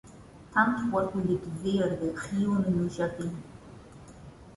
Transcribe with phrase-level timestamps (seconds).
[0.51, 3.31] Tanto orgulho de verde reúne no jardim.